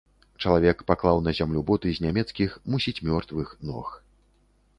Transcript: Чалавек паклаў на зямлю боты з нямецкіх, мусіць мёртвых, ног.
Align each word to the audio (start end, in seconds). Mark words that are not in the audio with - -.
Чалавек 0.43 0.79
паклаў 0.91 1.21
на 1.27 1.33
зямлю 1.39 1.61
боты 1.69 1.93
з 1.99 2.07
нямецкіх, 2.07 2.57
мусіць 2.75 2.95
мёртвых, 3.11 3.53
ног. 3.71 3.87